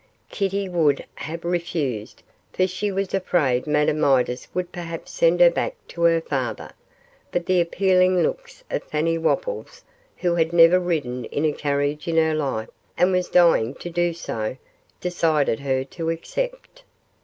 Kitty 0.31 0.67
would 0.67 1.05
have 1.13 1.45
refused, 1.45 2.23
for 2.53 2.65
she 2.65 2.91
was 2.91 3.13
afraid 3.13 3.67
Madame 3.67 3.99
Midas 3.99 4.47
would 4.51 4.71
perhaps 4.71 5.11
send 5.11 5.39
her 5.39 5.51
back 5.51 5.75
to 5.89 6.01
her 6.01 6.19
father, 6.19 6.71
but 7.31 7.45
the 7.45 7.61
appealing 7.61 8.23
looks 8.23 8.63
of 8.71 8.81
Fanny 8.81 9.19
Wopples, 9.19 9.83
who 10.17 10.33
had 10.33 10.53
never 10.53 10.79
ridden 10.79 11.25
in 11.25 11.45
a 11.45 11.51
carriage 11.53 12.07
in 12.07 12.17
her 12.17 12.33
life, 12.33 12.69
and 12.97 13.11
was 13.11 13.29
dying 13.29 13.75
to 13.75 13.91
do 13.91 14.11
so, 14.11 14.57
decided 15.01 15.59
her 15.59 15.83
to 15.83 16.09
accept. 16.09 16.81